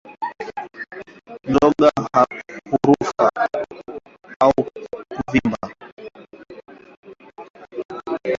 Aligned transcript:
Mzoga 1.49 1.89
hufura 2.71 3.39
au 4.45 4.53
kuvimba 5.15 5.57